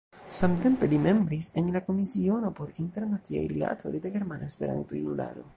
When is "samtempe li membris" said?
0.35-1.49